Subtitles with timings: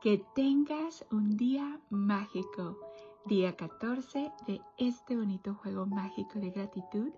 [0.00, 2.78] Que tengas un día mágico,
[3.26, 7.10] día 14 de este bonito juego mágico de gratitud.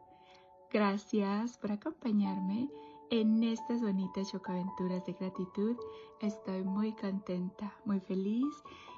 [0.72, 2.70] Gracias por acompañarme
[3.10, 5.76] en estas bonitas chocaventuras de gratitud.
[6.22, 8.46] Estoy muy contenta, muy feliz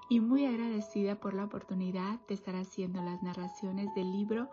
[0.08, 4.48] y muy agradecida por la oportunidad de estar haciendo las narraciones del libro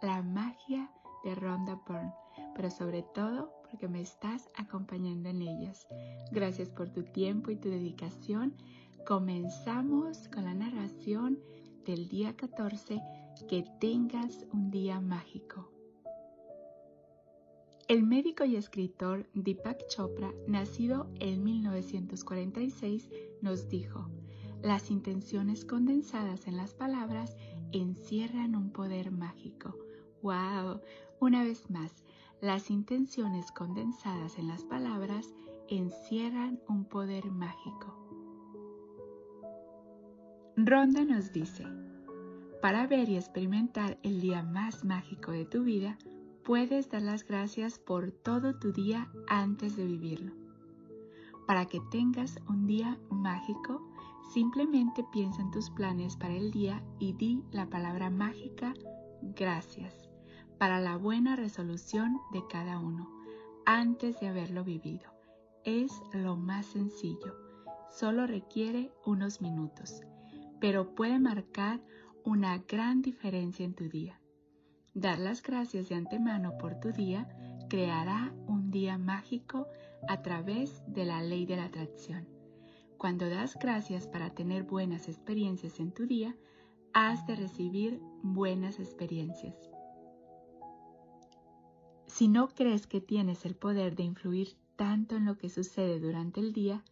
[0.00, 0.90] La magia
[1.22, 2.14] de Rhonda Byrne,
[2.54, 5.86] pero sobre todo porque me estás acompañando en ellas.
[6.32, 8.54] Gracias por tu tiempo y tu dedicación.
[9.06, 11.38] Comenzamos con la narración
[11.84, 13.00] del día 14.
[13.48, 15.70] Que tengas un día mágico.
[17.88, 24.08] El médico y escritor Deepak Chopra, nacido en 1946, nos dijo,
[24.62, 27.36] las intenciones condensadas en las palabras
[27.72, 29.74] encierran un poder mágico.
[30.22, 30.82] ¡Wow!
[31.18, 32.04] Una vez más,
[32.40, 35.34] las intenciones condensadas en las palabras
[35.68, 37.94] encierran un poder mágico.
[40.56, 41.66] Ronda nos dice,
[42.62, 45.98] para ver y experimentar el día más mágico de tu vida,
[46.44, 50.32] puedes dar las gracias por todo tu día antes de vivirlo.
[51.46, 53.86] Para que tengas un día mágico,
[54.32, 58.74] simplemente piensa en tus planes para el día y di la palabra mágica
[59.22, 59.99] gracias
[60.60, 63.08] para la buena resolución de cada uno
[63.64, 65.10] antes de haberlo vivido.
[65.64, 67.34] Es lo más sencillo,
[67.90, 70.02] solo requiere unos minutos,
[70.60, 71.80] pero puede marcar
[72.26, 74.20] una gran diferencia en tu día.
[74.92, 77.26] Dar las gracias de antemano por tu día
[77.70, 79.66] creará un día mágico
[80.08, 82.28] a través de la ley de la atracción.
[82.98, 86.36] Cuando das gracias para tener buenas experiencias en tu día,
[86.92, 89.69] has de recibir buenas experiencias.
[92.20, 96.40] Si no crees que tienes el poder de influir tanto en lo que sucede durante
[96.40, 96.84] el día,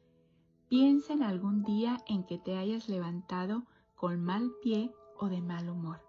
[0.70, 5.68] piensa en algún día en que te hayas levantado con mal pie o de mal
[5.68, 6.00] humor.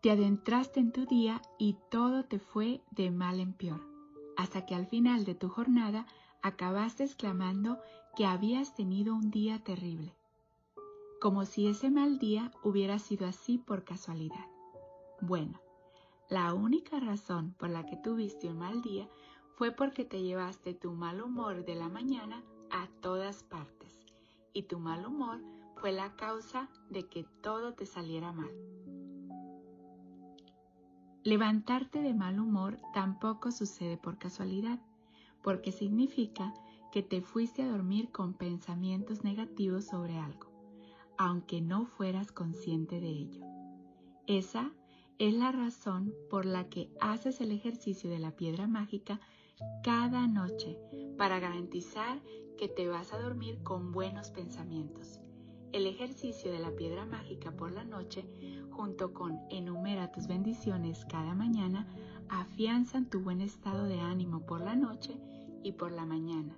[0.00, 3.82] Te adentraste en tu día y todo te fue de mal en peor,
[4.36, 6.06] hasta que al final de tu jornada
[6.42, 7.80] acabaste exclamando
[8.14, 10.14] que habías tenido un día terrible,
[11.20, 14.46] como si ese mal día hubiera sido así por casualidad.
[15.20, 15.65] Bueno,
[16.28, 19.08] la única razón por la que tuviste un mal día
[19.56, 24.04] fue porque te llevaste tu mal humor de la mañana a todas partes
[24.52, 25.40] y tu mal humor
[25.76, 28.50] fue la causa de que todo te saliera mal.
[31.22, 34.80] Levantarte de mal humor tampoco sucede por casualidad,
[35.42, 36.54] porque significa
[36.92, 40.48] que te fuiste a dormir con pensamientos negativos sobre algo,
[41.18, 43.44] aunque no fueras consciente de ello.
[44.26, 44.72] Esa
[45.18, 49.20] es la razón por la que haces el ejercicio de la piedra mágica
[49.82, 50.78] cada noche
[51.16, 52.20] para garantizar
[52.58, 55.20] que te vas a dormir con buenos pensamientos.
[55.72, 58.24] El ejercicio de la piedra mágica por la noche,
[58.70, 61.86] junto con enumera tus bendiciones cada mañana,
[62.28, 65.18] afianzan tu buen estado de ánimo por la noche
[65.62, 66.56] y por la mañana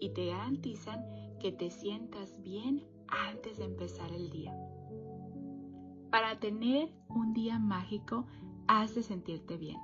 [0.00, 1.04] y te garantizan
[1.40, 4.52] que te sientas bien antes de empezar el día.
[6.10, 8.24] Para tener un día mágico,
[8.68, 9.78] has de sentirte bien.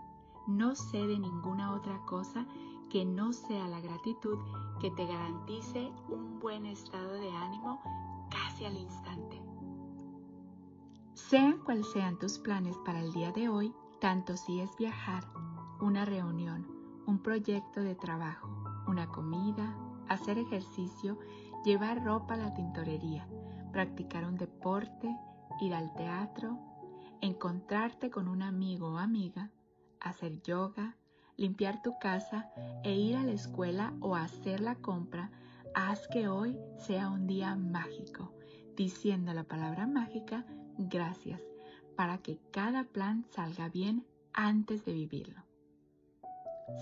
[0.46, 2.46] No sé de ninguna otra cosa
[2.90, 4.38] que no sea la gratitud
[4.80, 7.80] que te garantice un buen estado de ánimo
[8.30, 9.40] casi al instante.
[11.14, 15.24] Sean cuales sean tus planes para el día de hoy, tanto si es viajar,
[15.80, 16.66] una reunión,
[17.06, 18.48] un proyecto de trabajo,
[18.86, 19.76] una comida,
[20.08, 21.18] hacer ejercicio,
[21.64, 23.26] llevar ropa a la tintorería,
[23.72, 25.16] practicar un deporte,
[25.60, 26.58] ir al teatro,
[27.20, 29.50] encontrarte con un amigo o amiga,
[30.00, 30.96] hacer yoga,
[31.36, 32.50] limpiar tu casa
[32.82, 35.30] e ir a la escuela o hacer la compra,
[35.74, 38.32] haz que hoy sea un día mágico,
[38.76, 40.44] diciendo la palabra mágica
[40.78, 41.40] gracias,
[41.96, 45.42] para que cada plan salga bien antes de vivirlo.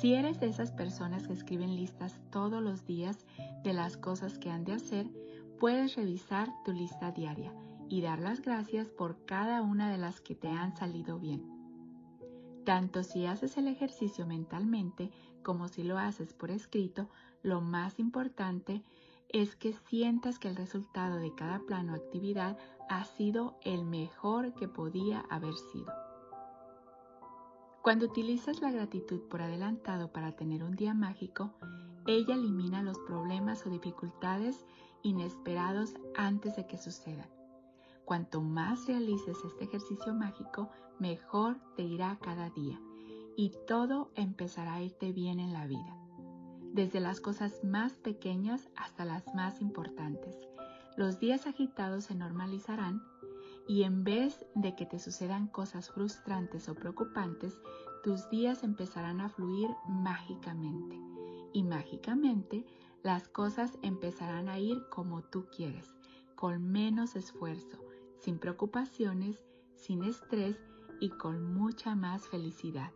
[0.00, 3.26] Si eres de esas personas que escriben listas todos los días
[3.64, 5.06] de las cosas que han de hacer,
[5.58, 7.52] puedes revisar tu lista diaria
[7.90, 11.44] y dar las gracias por cada una de las que te han salido bien.
[12.64, 15.10] Tanto si haces el ejercicio mentalmente
[15.42, 17.08] como si lo haces por escrito,
[17.42, 18.82] lo más importante
[19.28, 22.56] es que sientas que el resultado de cada plan o actividad
[22.88, 25.92] ha sido el mejor que podía haber sido.
[27.82, 31.54] Cuando utilizas la gratitud por adelantado para tener un día mágico,
[32.06, 34.64] ella elimina los problemas o dificultades
[35.02, 37.39] inesperados antes de que sucedan.
[38.10, 40.68] Cuanto más realices este ejercicio mágico,
[40.98, 42.80] mejor te irá cada día
[43.36, 45.96] y todo empezará a irte bien en la vida.
[46.72, 50.36] desde las cosas más pequeñas hasta las más importantes.
[50.96, 53.00] Los días agitados se normalizarán
[53.68, 57.60] y en vez de que te sucedan cosas frustrantes o preocupantes,
[58.02, 60.98] tus días empezarán a fluir mágicamente.
[61.52, 62.66] Y mágicamente
[63.04, 65.94] las cosas empezarán a ir como tú quieres,
[66.34, 67.78] con menos esfuerzo,
[68.20, 69.44] sin preocupaciones,
[69.74, 70.56] sin estrés
[71.00, 72.92] y con mucha más felicidad.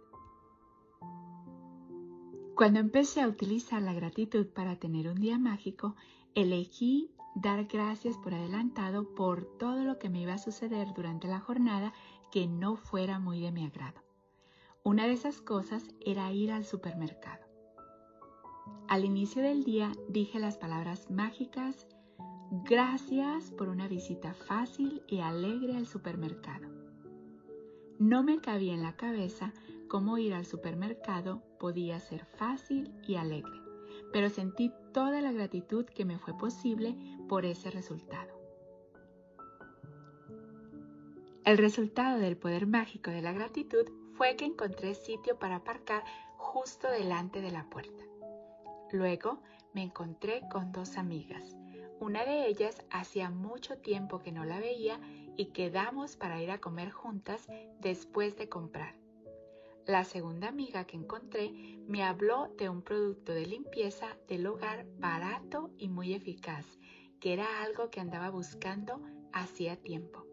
[2.55, 5.97] Cuando empecé a utilizar la gratitud para tener un día mágico,
[6.35, 11.41] elegí dar gracias por adelantado por todo lo que me iba a suceder durante la
[11.41, 11.93] jornada
[12.31, 14.01] que no fuera muy de mi agrado.
[14.85, 17.45] Una de esas cosas era ir al supermercado.
[18.87, 21.87] Al inicio del día dije las palabras mágicas,
[22.63, 26.69] gracias por una visita fácil y alegre al supermercado.
[27.99, 29.53] No me cabía en la cabeza
[29.89, 33.61] cómo ir al supermercado podía ser fácil y alegre,
[34.13, 36.97] pero sentí toda la gratitud que me fue posible
[37.29, 38.33] por ese resultado.
[41.45, 43.85] El resultado del poder mágico de la gratitud
[44.15, 46.05] fue que encontré sitio para aparcar
[46.37, 48.05] justo delante de la puerta.
[48.93, 49.41] Luego
[49.73, 51.57] me encontré con dos amigas.
[52.05, 55.01] Una de ellas hacía mucho tiempo que no la veía
[55.39, 57.49] y quedamos para ir a comer juntas
[57.81, 58.95] después de comprar.
[59.87, 61.51] La segunda amiga que encontré
[61.89, 66.67] me habló de un producto de limpieza del hogar barato y muy eficaz,
[67.21, 69.01] que era algo que andaba buscando
[69.33, 70.27] hacía tiempo.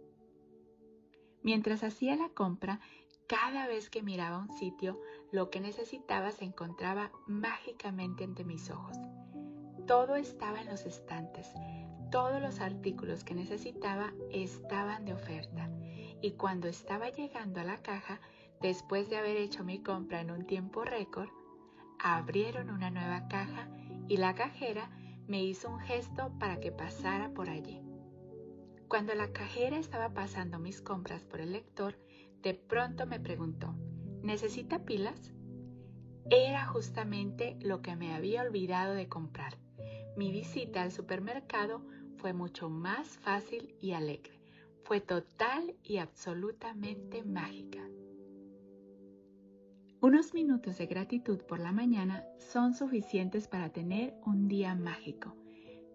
[1.41, 2.81] Mientras hacía la compra,
[3.27, 4.99] cada vez que miraba un sitio,
[5.31, 8.97] lo que necesitaba se encontraba mágicamente ante mis ojos.
[9.87, 11.51] Todo estaba en los estantes,
[12.11, 15.69] todos los artículos que necesitaba estaban de oferta
[16.21, 18.19] y cuando estaba llegando a la caja,
[18.61, 21.29] Después de haber hecho mi compra en un tiempo récord,
[21.97, 23.67] abrieron una nueva caja
[24.07, 24.91] y la cajera
[25.27, 27.81] me hizo un gesto para que pasara por allí.
[28.87, 31.97] Cuando la cajera estaba pasando mis compras por el lector,
[32.43, 33.73] de pronto me preguntó,
[34.21, 35.33] ¿necesita pilas?
[36.29, 39.57] Era justamente lo que me había olvidado de comprar.
[40.17, 41.81] Mi visita al supermercado
[42.17, 44.39] fue mucho más fácil y alegre.
[44.83, 47.79] Fue total y absolutamente mágica.
[50.01, 55.35] Unos minutos de gratitud por la mañana son suficientes para tener un día mágico,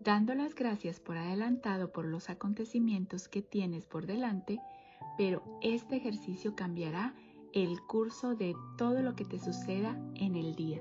[0.01, 4.61] dando las gracias por adelantado por los acontecimientos que tienes por delante,
[5.19, 7.15] pero este ejercicio cambiará
[7.53, 10.81] el curso de todo lo que te suceda en el día.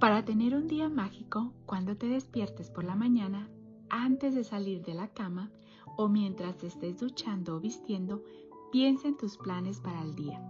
[0.00, 3.50] Para tener un día mágico, cuando te despiertes por la mañana,
[3.90, 5.50] antes de salir de la cama
[5.98, 8.24] o mientras te estés duchando o vistiendo,
[8.72, 10.40] piensa en tus planes para el día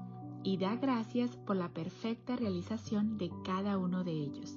[0.45, 4.57] y da gracias por la perfecta realización de cada uno de ellos.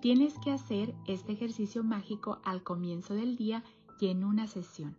[0.00, 3.64] Tienes que hacer este ejercicio mágico al comienzo del día
[3.98, 4.96] y en una sesión.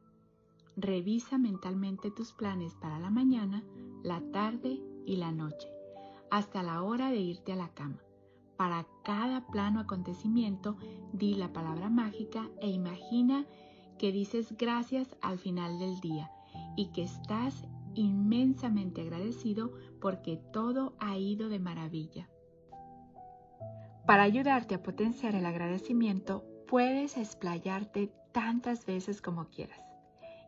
[0.75, 3.63] Revisa mentalmente tus planes para la mañana,
[4.03, 5.69] la tarde y la noche,
[6.29, 8.01] hasta la hora de irte a la cama.
[8.61, 10.77] Para cada plano acontecimiento,
[11.13, 13.47] di la palabra mágica e imagina
[13.97, 16.29] que dices gracias al final del día
[16.77, 17.65] y que estás
[17.95, 22.29] inmensamente agradecido porque todo ha ido de maravilla.
[24.05, 29.83] Para ayudarte a potenciar el agradecimiento, puedes explayarte tantas veces como quieras.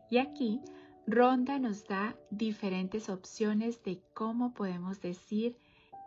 [0.08, 0.60] Y aquí,
[1.08, 5.58] Ronda nos da diferentes opciones de cómo podemos decir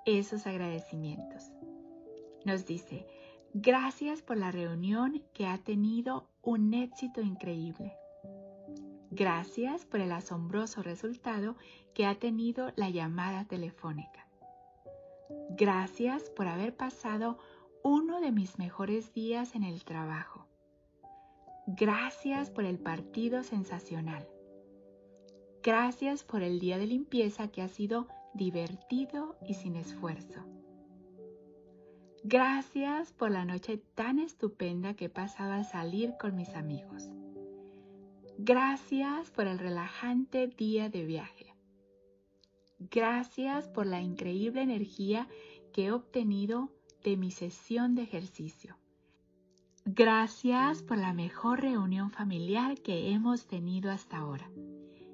[0.05, 1.51] esos agradecimientos.
[2.47, 3.05] Nos dice,
[3.53, 7.97] gracias por la reunión que ha tenido un éxito increíble.
[9.11, 11.57] Gracias por el asombroso resultado
[11.93, 14.29] que ha tenido la llamada telefónica.
[15.57, 17.37] Gracias por haber pasado
[17.83, 20.47] uno de mis mejores días en el trabajo.
[21.67, 24.25] Gracias por el partido sensacional.
[25.61, 30.56] Gracias por el día de limpieza que ha sido divertido y sin esfuerzo.
[32.29, 37.09] Gracias por la noche tan estupenda que he pasado al salir con mis amigos.
[38.37, 41.55] Gracias por el relajante día de viaje.
[42.79, 45.29] Gracias por la increíble energía
[45.71, 46.69] que he obtenido
[47.01, 48.75] de mi sesión de ejercicio.
[49.85, 54.51] Gracias por la mejor reunión familiar que hemos tenido hasta ahora.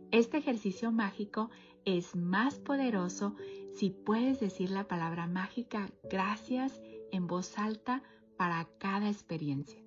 [0.10, 1.52] Este ejercicio mágico
[1.86, 3.36] es más poderoso
[3.74, 6.82] si puedes decir la palabra mágica gracias
[7.14, 8.04] en voz alta
[8.38, 9.80] para cada experiencia.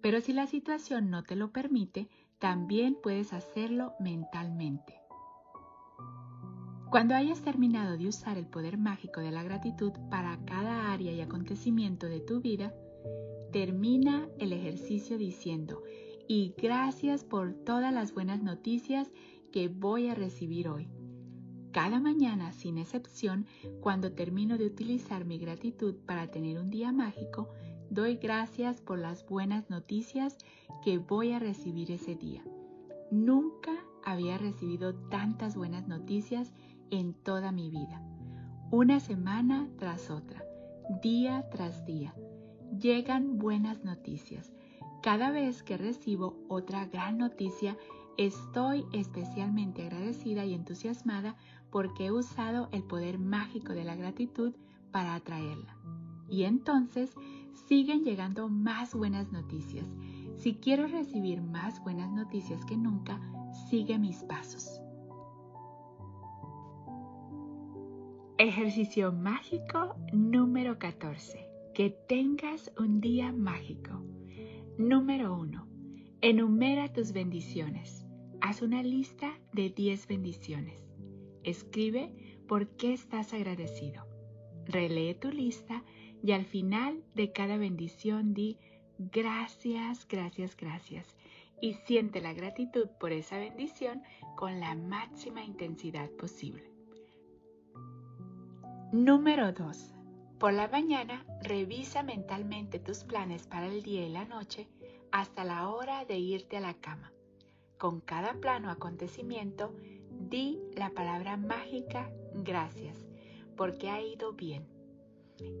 [0.00, 2.08] Pero si la situación no te lo permite,
[2.38, 5.00] también puedes hacerlo mentalmente.
[6.90, 11.20] Cuando hayas terminado de usar el poder mágico de la gratitud para cada área y
[11.22, 12.72] acontecimiento de tu vida,
[13.50, 15.82] termina el ejercicio diciendo,
[16.28, 19.10] y gracias por todas las buenas noticias
[19.52, 20.88] que voy a recibir hoy.
[21.74, 23.46] Cada mañana, sin excepción,
[23.80, 27.48] cuando termino de utilizar mi gratitud para tener un día mágico,
[27.90, 30.38] doy gracias por las buenas noticias
[30.84, 32.44] que voy a recibir ese día.
[33.10, 33.72] Nunca
[34.04, 36.52] había recibido tantas buenas noticias
[36.92, 38.00] en toda mi vida.
[38.70, 40.44] Una semana tras otra,
[41.02, 42.14] día tras día,
[42.78, 44.52] llegan buenas noticias.
[45.02, 47.76] Cada vez que recibo otra gran noticia,
[48.16, 51.34] estoy especialmente agradecida y entusiasmada
[51.74, 54.54] porque he usado el poder mágico de la gratitud
[54.92, 55.76] para atraerla.
[56.30, 57.12] Y entonces
[57.66, 59.84] siguen llegando más buenas noticias.
[60.36, 63.20] Si quiero recibir más buenas noticias que nunca,
[63.68, 64.80] sigue mis pasos.
[68.38, 71.50] Ejercicio mágico número 14.
[71.74, 74.00] Que tengas un día mágico.
[74.78, 75.66] Número 1.
[76.20, 78.06] Enumera tus bendiciones.
[78.40, 80.83] Haz una lista de 10 bendiciones.
[81.44, 84.06] Escribe por qué estás agradecido.
[84.66, 85.84] Relee tu lista
[86.22, 88.58] y al final de cada bendición di
[88.98, 91.16] gracias, gracias, gracias
[91.60, 94.02] y siente la gratitud por esa bendición
[94.36, 96.70] con la máxima intensidad posible.
[98.92, 99.94] Número 2.
[100.38, 104.68] Por la mañana revisa mentalmente tus planes para el día y la noche
[105.10, 107.12] hasta la hora de irte a la cama.
[107.78, 109.74] Con cada plano acontecimiento,
[110.30, 112.96] Di la palabra mágica gracias,
[113.56, 114.66] porque ha ido bien.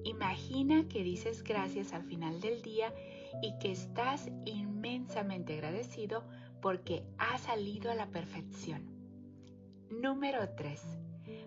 [0.04, 2.94] Imagina que dices gracias al final del día
[3.42, 6.24] y que estás inmensamente agradecido
[6.62, 8.88] porque ha salido a la perfección.
[9.90, 10.82] Número 3.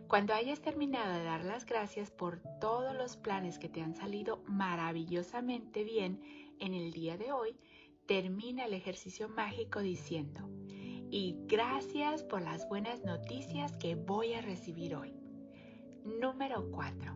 [0.07, 4.43] Cuando hayas terminado de dar las gracias por todos los planes que te han salido
[4.45, 6.21] maravillosamente bien
[6.59, 7.57] en el día de hoy,
[8.05, 10.47] termina el ejercicio mágico diciendo,
[11.09, 15.13] y gracias por las buenas noticias que voy a recibir hoy.
[16.03, 17.13] Número 4.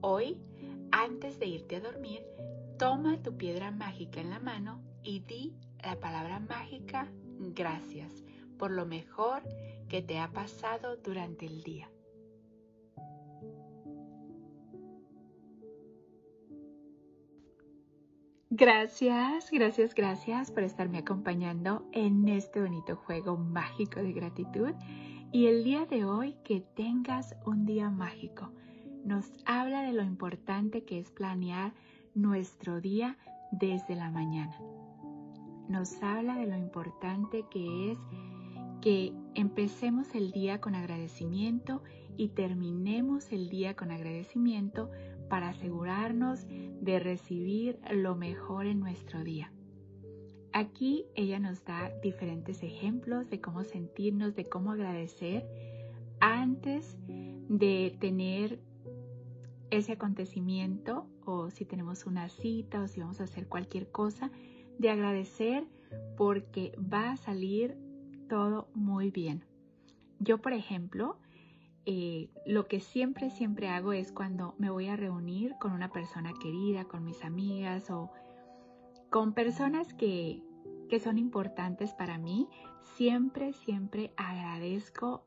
[0.00, 0.40] Hoy,
[0.90, 2.24] antes de irte a dormir,
[2.78, 8.24] toma tu piedra mágica en la mano y di la palabra mágica gracias
[8.58, 9.42] por lo mejor
[9.88, 11.90] que te ha pasado durante el día.
[18.58, 24.72] Gracias, gracias, gracias por estarme acompañando en este bonito juego mágico de gratitud.
[25.30, 28.50] Y el día de hoy que tengas un día mágico.
[29.04, 31.74] Nos habla de lo importante que es planear
[32.14, 33.18] nuestro día
[33.52, 34.58] desde la mañana.
[35.68, 37.98] Nos habla de lo importante que es
[38.80, 41.82] que empecemos el día con agradecimiento
[42.16, 44.90] y terminemos el día con agradecimiento
[45.28, 49.52] para asegurarnos de recibir lo mejor en nuestro día.
[50.52, 55.46] Aquí ella nos da diferentes ejemplos de cómo sentirnos, de cómo agradecer
[56.20, 58.58] antes de tener
[59.70, 64.30] ese acontecimiento o si tenemos una cita o si vamos a hacer cualquier cosa,
[64.78, 65.66] de agradecer
[66.16, 67.76] porque va a salir
[68.28, 69.44] todo muy bien.
[70.18, 71.18] Yo, por ejemplo,
[71.86, 76.34] eh, lo que siempre, siempre hago es cuando me voy a reunir con una persona
[76.34, 78.10] querida, con mis amigas o
[79.08, 80.42] con personas que,
[80.88, 82.48] que son importantes para mí,
[82.96, 85.24] siempre, siempre agradezco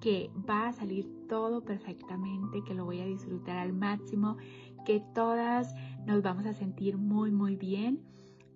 [0.00, 4.36] que va a salir todo perfectamente, que lo voy a disfrutar al máximo,
[4.84, 5.74] que todas
[6.06, 8.04] nos vamos a sentir muy, muy bien.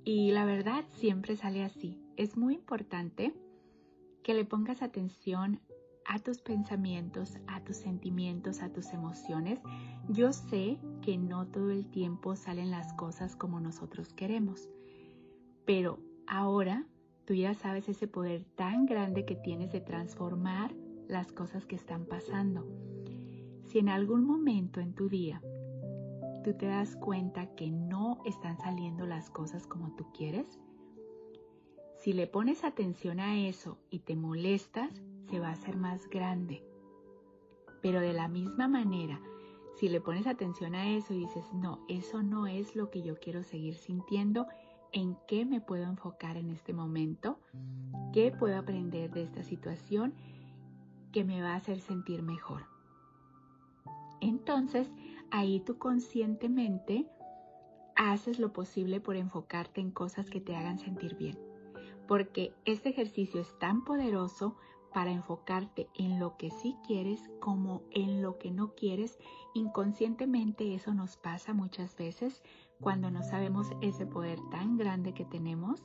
[0.05, 2.01] Y la verdad siempre sale así.
[2.17, 3.35] Es muy importante
[4.23, 5.61] que le pongas atención
[6.09, 9.61] a tus pensamientos, a tus sentimientos, a tus emociones.
[10.09, 14.71] Yo sé que no todo el tiempo salen las cosas como nosotros queremos,
[15.67, 16.87] pero ahora
[17.27, 20.75] tú ya sabes ese poder tan grande que tienes de transformar
[21.09, 22.67] las cosas que están pasando.
[23.67, 25.43] Si en algún momento en tu día
[26.43, 30.59] tú te das cuenta que no están saliendo las cosas como tú quieres,
[31.99, 36.63] si le pones atención a eso y te molestas, se va a hacer más grande.
[37.83, 39.21] Pero de la misma manera,
[39.77, 43.19] si le pones atención a eso y dices, no, eso no es lo que yo
[43.19, 44.47] quiero seguir sintiendo,
[44.93, 47.39] ¿en qué me puedo enfocar en este momento?
[48.13, 50.15] ¿Qué puedo aprender de esta situación
[51.13, 52.67] que me va a hacer sentir mejor?
[54.21, 54.91] Entonces,
[55.31, 57.07] ahí tú conscientemente
[57.95, 61.39] haces lo posible por enfocarte en cosas que te hagan sentir bien.
[62.07, 64.57] Porque este ejercicio es tan poderoso
[64.93, 69.19] para enfocarte en lo que sí quieres como en lo que no quieres.
[69.55, 72.43] Inconscientemente eso nos pasa muchas veces
[72.81, 75.85] cuando no sabemos ese poder tan grande que tenemos.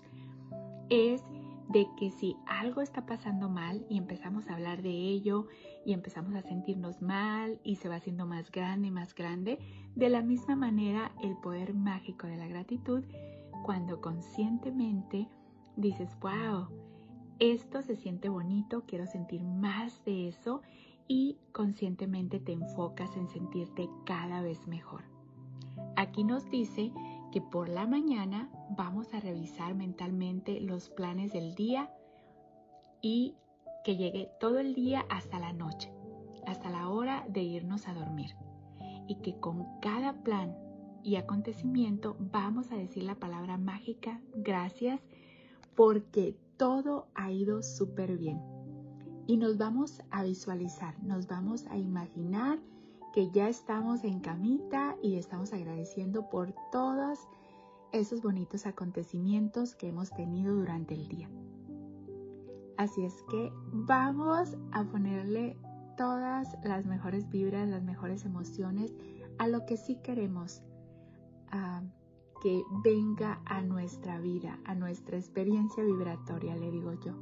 [0.89, 1.23] Es
[1.69, 5.47] de que si algo está pasando mal y empezamos a hablar de ello
[5.85, 9.59] y empezamos a sentirnos mal y se va haciendo más grande y más grande,
[9.95, 13.03] de la misma manera el poder mágico de la gratitud,
[13.63, 15.27] cuando conscientemente
[15.75, 16.67] dices, wow,
[17.51, 20.61] esto se siente bonito, quiero sentir más de eso
[21.09, 25.03] y conscientemente te enfocas en sentirte cada vez mejor.
[25.97, 26.93] Aquí nos dice
[27.33, 31.91] que por la mañana vamos a revisar mentalmente los planes del día
[33.01, 33.35] y
[33.83, 35.91] que llegue todo el día hasta la noche,
[36.47, 38.35] hasta la hora de irnos a dormir.
[39.07, 40.55] Y que con cada plan
[41.03, 45.01] y acontecimiento vamos a decir la palabra mágica gracias
[45.75, 48.41] porque todo ha ido súper bien.
[49.27, 52.59] Y nos vamos a visualizar, nos vamos a imaginar
[53.13, 57.19] que ya estamos en camita y estamos agradeciendo por todos
[57.91, 61.29] esos bonitos acontecimientos que hemos tenido durante el día.
[62.77, 65.57] Así es que vamos a ponerle
[65.95, 68.93] todas las mejores vibras, las mejores emociones
[69.37, 70.63] a lo que sí queremos
[72.43, 77.13] que venga a nuestra vida, a nuestra experiencia vibratoria, le digo yo.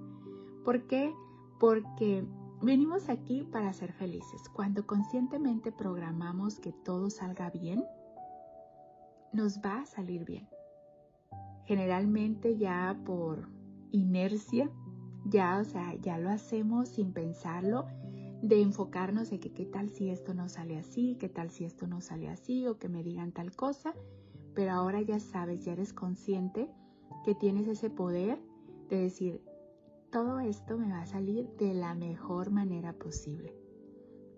[0.66, 1.13] ¿Por qué?
[1.60, 2.25] Porque
[2.63, 4.48] Venimos aquí para ser felices.
[4.54, 7.84] Cuando conscientemente programamos que todo salga bien,
[9.34, 10.48] nos va a salir bien.
[11.66, 13.50] Generalmente ya por
[13.92, 14.70] inercia,
[15.25, 17.88] ya, o sea, ya lo hacemos sin pensarlo,
[18.44, 21.88] de enfocarnos en que qué tal si esto no sale así, qué tal si esto
[21.88, 23.96] no sale así, o que me digan tal cosa,
[24.53, 26.70] pero ahora ya sabes, ya eres consciente
[27.24, 28.39] que tienes ese poder
[28.89, 29.41] de decir,
[30.12, 33.55] todo esto me va a salir de la mejor manera posible.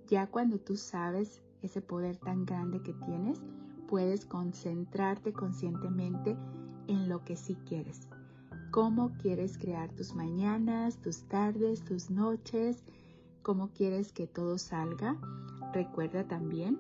[0.07, 3.41] Ya cuando tú sabes ese poder tan grande que tienes,
[3.87, 6.37] puedes concentrarte conscientemente
[6.87, 8.09] en lo que sí quieres.
[8.71, 12.83] Cómo quieres crear tus mañanas, tus tardes, tus noches,
[13.41, 15.17] cómo quieres que todo salga.
[15.73, 16.79] Recuerda también,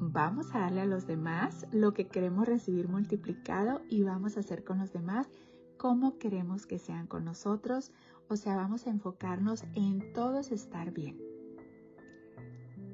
[0.00, 4.64] vamos a darle a los demás lo que queremos recibir multiplicado y vamos a hacer
[4.64, 5.28] con los demás
[5.76, 7.92] cómo queremos que sean con nosotros,
[8.28, 11.16] o sea, vamos a enfocarnos en todos estar bien.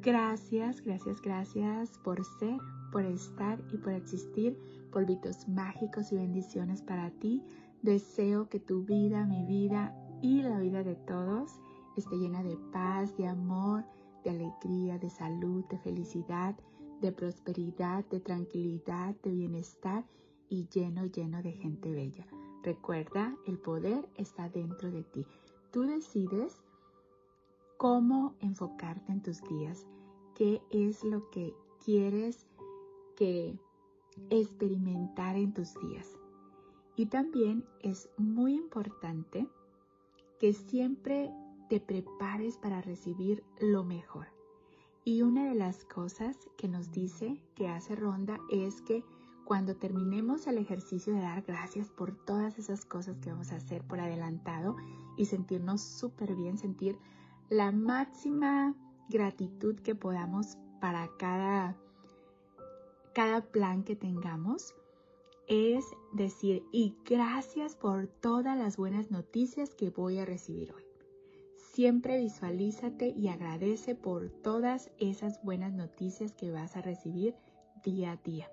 [0.02, 2.58] Gracias, gracias, gracias por ser,
[2.92, 4.58] por estar y por existir.
[4.92, 7.42] Polvitos mágicos y bendiciones para ti.
[7.82, 11.58] Deseo que tu vida, mi vida y la vida de todos
[11.96, 13.84] esté llena de paz, de amor,
[14.24, 16.54] de alegría, de salud, de felicidad,
[17.04, 20.06] de prosperidad, de tranquilidad, de bienestar
[20.48, 22.26] y lleno, lleno de gente bella.
[22.62, 25.26] Recuerda, el poder está dentro de ti.
[25.70, 26.62] Tú decides
[27.76, 29.86] cómo enfocarte en tus días,
[30.34, 31.52] qué es lo que
[31.84, 32.46] quieres
[33.16, 33.58] que
[34.30, 36.16] experimentar en tus días.
[36.96, 39.46] Y también es muy importante
[40.40, 41.30] que siempre
[41.68, 44.33] te prepares para recibir lo mejor.
[45.04, 49.04] Y una de las cosas que nos dice que hace Ronda es que
[49.44, 53.82] cuando terminemos el ejercicio de dar gracias por todas esas cosas que vamos a hacer
[53.82, 54.76] por adelantado
[55.18, 56.98] y sentirnos súper bien, sentir
[57.50, 58.74] la máxima
[59.10, 61.76] gratitud que podamos para cada,
[63.12, 64.74] cada plan que tengamos,
[65.46, 70.83] es decir, y gracias por todas las buenas noticias que voy a recibir hoy.
[71.74, 77.34] Siempre visualízate y agradece por todas esas buenas noticias que vas a recibir
[77.84, 78.48] día a día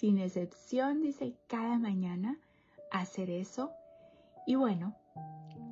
[0.00, 2.38] sin excepción, dice, cada mañana
[2.90, 3.70] hacer eso.
[4.46, 4.96] Y bueno,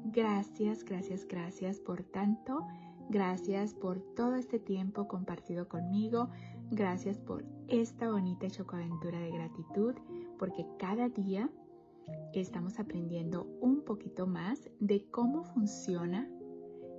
[0.04, 2.66] gracias, gracias, gracias por tanto.
[3.08, 6.28] Gracias por todo este tiempo compartido conmigo.
[6.70, 9.94] Gracias por esta bonita chocoaventura de gratitud,
[10.38, 11.48] porque cada día
[12.34, 16.28] estamos aprendiendo un poquito más de cómo funciona.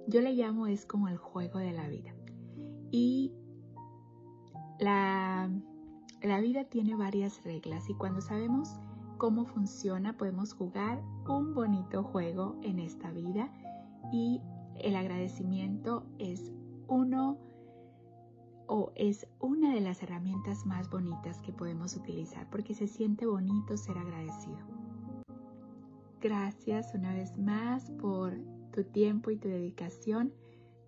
[0.09, 2.13] Yo le llamo es como el juego de la vida.
[2.91, 3.31] Y
[4.79, 5.49] la
[6.21, 8.75] la vida tiene varias reglas y cuando sabemos
[9.17, 13.49] cómo funciona podemos jugar un bonito juego en esta vida
[14.11, 14.41] y
[14.79, 16.51] el agradecimiento es
[16.87, 17.37] uno
[18.67, 23.77] o es una de las herramientas más bonitas que podemos utilizar porque se siente bonito
[23.77, 24.59] ser agradecido.
[26.21, 28.37] Gracias una vez más por
[28.71, 30.33] tu tiempo y tu dedicación.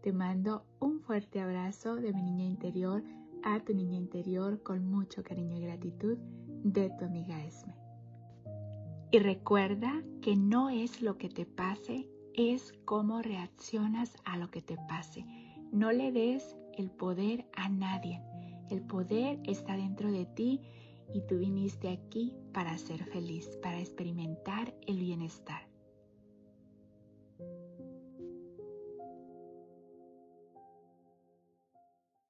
[0.02, 3.04] Te mando un fuerte abrazo de mi niña interior
[3.44, 6.18] a tu niña interior con mucho cariño y gratitud
[6.64, 7.74] de tu amiga Esme.
[9.12, 14.62] Y recuerda que no es lo que te pase es cómo reaccionas a lo que
[14.62, 15.26] te pase.
[15.72, 18.22] No le des el poder a nadie.
[18.70, 20.62] El poder está dentro de ti
[21.14, 25.71] y tú viniste aquí para ser feliz, para experimentar el bienestar.